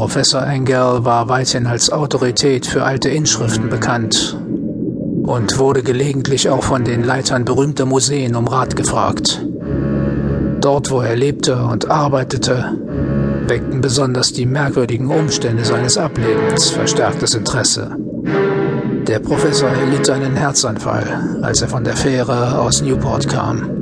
[0.00, 4.34] Professor Engel war weithin als Autorität für alte Inschriften bekannt
[5.24, 9.44] und wurde gelegentlich auch von den Leitern berühmter Museen um Rat gefragt.
[10.62, 12.78] Dort, wo er lebte und arbeitete,
[13.46, 17.94] weckten besonders die merkwürdigen Umstände seines Ablebens verstärktes Interesse.
[19.06, 23.79] Der Professor erlitt einen Herzanfall, als er von der Fähre aus Newport kam.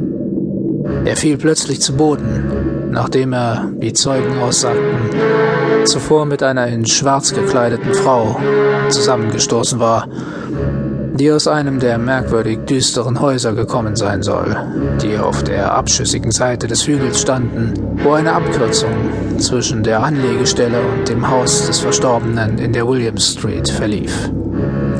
[1.04, 5.10] Er fiel plötzlich zu Boden, nachdem er, wie Zeugen aussagten,
[5.84, 8.38] zuvor mit einer in schwarz gekleideten Frau
[8.88, 10.08] zusammengestoßen war,
[11.14, 14.56] die aus einem der merkwürdig düsteren Häuser gekommen sein soll,
[15.02, 17.74] die auf der abschüssigen Seite des Hügels standen,
[18.04, 18.92] wo eine Abkürzung
[19.38, 24.30] zwischen der Anlegestelle und dem Haus des Verstorbenen in der Williams Street verlief.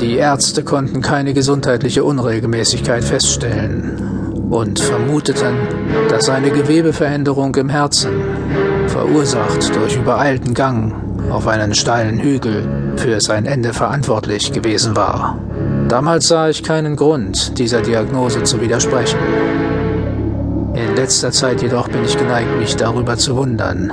[0.01, 5.57] Die Ärzte konnten keine gesundheitliche Unregelmäßigkeit feststellen und vermuteten,
[6.09, 8.11] dass eine Gewebeveränderung im Herzen,
[8.87, 10.95] verursacht durch übereilten Gang
[11.31, 15.39] auf einen steilen Hügel, für sein Ende verantwortlich gewesen war.
[15.89, 19.19] Damals sah ich keinen Grund, dieser Diagnose zu widersprechen.
[20.75, 23.93] In letzter Zeit jedoch bin ich geneigt, mich darüber zu wundern.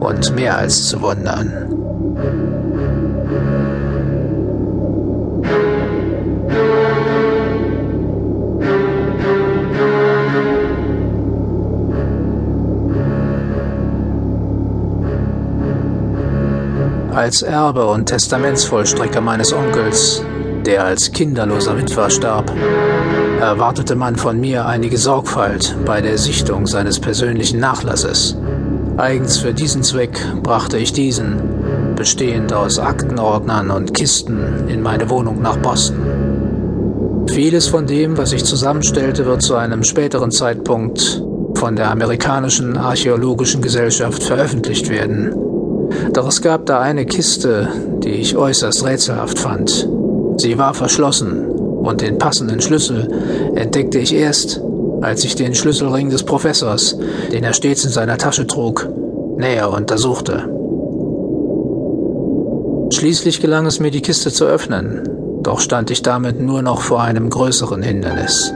[0.00, 1.81] Und mehr als zu wundern.
[17.14, 20.22] Als Erbe und Testamentsvollstrecker meines Onkels
[20.64, 22.52] der als kinderloser Witwer starb,
[23.40, 28.36] erwartete man von mir einige Sorgfalt bei der Sichtung seines persönlichen Nachlasses.
[28.96, 35.42] Eigens für diesen Zweck brachte ich diesen, bestehend aus Aktenordnern und Kisten, in meine Wohnung
[35.42, 37.26] nach Boston.
[37.28, 41.22] Vieles von dem, was ich zusammenstellte, wird zu einem späteren Zeitpunkt
[41.54, 45.34] von der amerikanischen Archäologischen Gesellschaft veröffentlicht werden.
[46.12, 47.68] Doch es gab da eine Kiste,
[48.02, 49.88] die ich äußerst rätselhaft fand.
[50.36, 53.08] Sie war verschlossen und den passenden Schlüssel
[53.54, 54.60] entdeckte ich erst,
[55.00, 56.98] als ich den Schlüsselring des Professors,
[57.32, 58.88] den er stets in seiner Tasche trug,
[59.36, 60.48] näher untersuchte.
[62.92, 65.08] Schließlich gelang es mir, die Kiste zu öffnen,
[65.42, 68.52] doch stand ich damit nur noch vor einem größeren Hindernis.